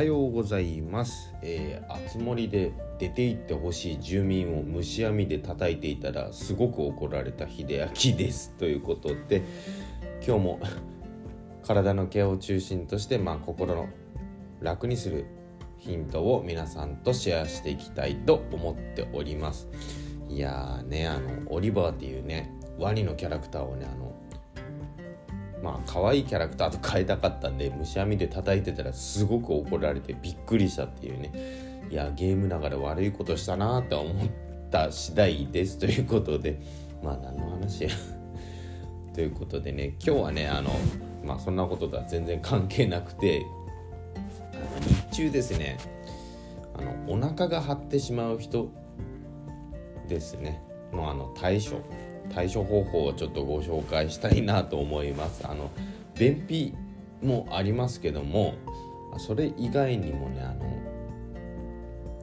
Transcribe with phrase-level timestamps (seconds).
[0.00, 8.54] はようございます、えー、あつ森で出て行ってほしい住民を虫網で叩いていたらすごく怒られた秀明です。
[8.56, 9.42] ということで
[10.26, 10.60] 今日も
[11.62, 13.90] 体のケアを中心として、まあ、心の
[14.62, 15.26] 楽にする
[15.76, 19.68] ヒントを皆さんとシェアしていきたいと思っております。
[20.30, 24.14] いやーねあのオリバーっていうねワニのキャラクターをねあの
[25.62, 31.70] まあ可愛いキャラクターと変えたかったんで虫網で叩いてたらすごく怒られてびっくりしたっていうね。
[31.90, 34.28] いやゲームながら悪いことしたなって思っ
[34.70, 35.78] た次第です。
[35.78, 36.60] ということで
[37.02, 37.90] まあ何の話や。
[39.14, 40.70] ということでね今日はねあの
[41.24, 43.44] まあそんなこととは全然関係なくて
[45.10, 45.78] 日中ですね
[46.74, 48.70] あのお腹が張ってしまう人
[50.08, 50.62] ですね。
[50.92, 51.82] のあの対処。
[52.32, 55.46] 対処方法をちょっとご紹介したいなと思います。
[55.46, 55.70] あの
[56.18, 56.74] 便秘
[57.22, 58.54] もありますけども
[59.18, 60.80] それ以外にもねあの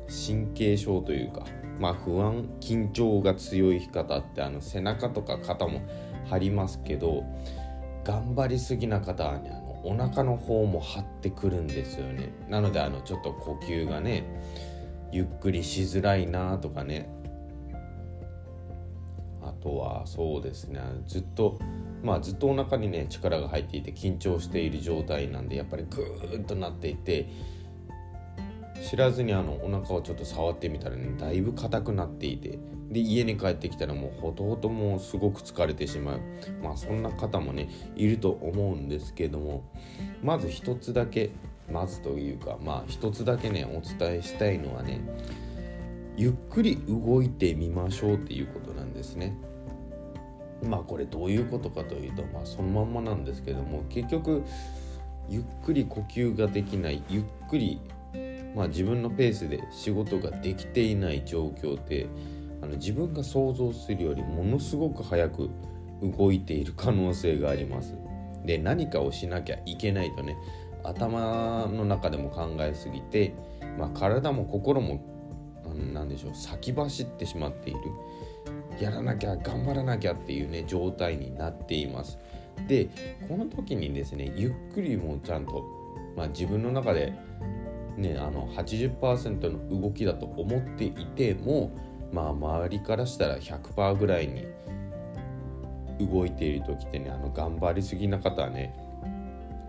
[0.07, 1.45] 神経症というか
[1.79, 5.81] まあ不安緊張が強い方ってあの背中とか肩も
[6.29, 7.23] 張りますけど
[8.03, 12.31] 頑張りすぎな方はねあのお腹の方も張ってくるんですよね。
[12.49, 14.23] なのであのちょっと呼吸がね
[15.11, 17.09] ゆっくりしづらいなとかね
[19.57, 20.81] とはそうですね。
[21.07, 21.59] ずっと
[22.03, 27.29] まあずっとお腹にね力が入っていて緊張している状態なんでやっぱりグーッとなっていて
[28.87, 36.21] 知らずにあのお腹をちょっと触ってみたらねだいぶ硬くなっていてで家に帰ってきたらもうほとほともうすごく疲れてしまう。
[36.61, 39.63] まあそんな方もねいると思うんですけども
[40.23, 41.31] まず一つだけ
[41.69, 45.01] まずというかまあ一つだけねお伝えしたいのはね
[46.17, 49.37] ゆっくり動いてみましょうっていうことなんですね。
[50.63, 54.43] まあこれどういうことかというとまあそのまんまなんですけども結局
[55.29, 57.79] ゆっくり呼吸ができないゆっくり
[58.55, 62.07] まあ自分のペースで仕事ができていない状況って
[62.63, 65.51] あの自分が想像するよりものすごく早く
[66.01, 67.93] 動いている可能性があります。
[68.43, 70.35] で何かをしなきゃいけないとね
[70.83, 73.33] 頭の中でも考えすぎて、
[73.77, 75.16] まあ、体も心も
[75.73, 77.79] 何でしょう先走ってしまっている。
[78.79, 82.17] やらなきゃ頑張らなきゃっていうね状態になっています。
[82.67, 82.89] で
[83.27, 85.63] この時にですねゆっくりもちゃんと、
[86.15, 87.13] まあ、自分の中で
[87.97, 91.71] ねあの80%の動きだと思っていても
[92.11, 94.47] まあ周りからしたら100%ぐらいに
[95.99, 98.73] 動いている時ってねあの頑張りすぎな方はね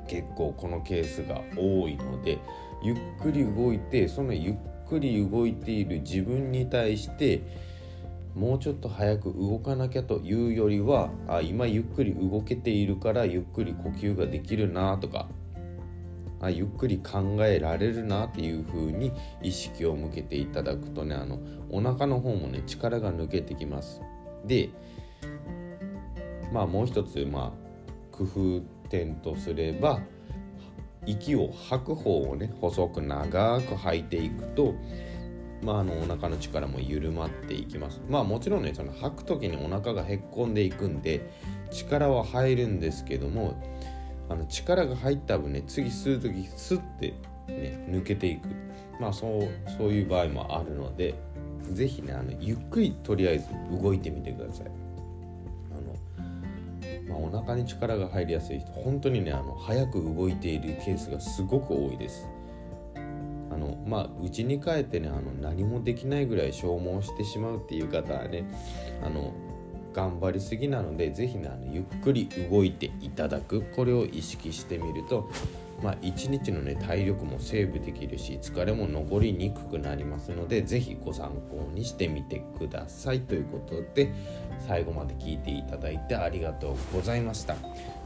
[0.06, 2.38] 結構このケースが多いので
[2.82, 4.56] ゆっくり動いてそのゆっ
[4.88, 7.42] くり動いている自分に対して
[8.34, 15.28] もうちょっと早く動かなきゃというよりはあ今ゆっくり動けているからゆっくり呼吸ができるなとか
[16.40, 19.12] あゆっくり考えられるなっていう風に
[19.42, 24.00] 意識を向けていただくとねあのお腹の方もね力が抜けてきます。
[24.44, 24.70] で
[26.52, 30.00] まあもう一つまあ工夫点とすれば
[31.06, 34.74] 息を吐く方をね細く長く吐いていくと
[35.62, 38.00] まあ、あのお腹の力も緩まっていきます。
[38.08, 41.28] まあもちろんねその吐く時にお腹がへっこんでいくんで
[41.70, 43.60] 力は入るんですけども
[44.28, 47.14] あの力が入った分ね次吸う時スッて
[47.48, 48.48] ね抜けていく。
[49.00, 51.14] まあそうそういう場合もあるので
[51.72, 53.48] 是非ねあのゆっくりとりあえず
[53.82, 54.66] 動いてみてください、
[57.08, 62.28] まあ、お腹に力が入りやすい人本当にねあの早く動いているケースがすごく多いです。
[63.50, 68.44] あのまあうちに帰ってねあの何もできないぐらい消耗してしまうっていう方はね
[69.02, 69.32] あの
[69.92, 75.30] 頑張りすぎなので是非ねあのゆっくり動いていただくこれを意識してみると
[75.82, 83.20] まあ一日のね体力もセーブできるし疲れも残りにくくなりますので是非ご参考にしてみてください。
[83.20, 84.12] ということで
[84.66, 87.56] 最後まで聞いていただいてありがとうございました。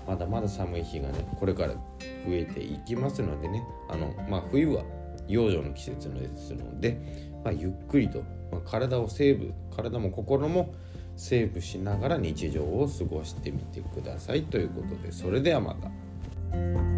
[0.06, 1.80] まだまだ寒い日がねこれから増
[2.28, 4.84] えていきますのでねあのまあ冬は
[5.28, 6.98] 養生の季節ですので、
[7.44, 10.74] まあ、ゆっくりと、ま、体をセーブ体も心も
[11.16, 14.42] セーブしながら日常を過ごしてみてください。
[14.44, 16.91] ということでそれではまた。